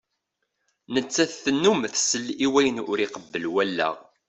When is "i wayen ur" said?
2.45-2.97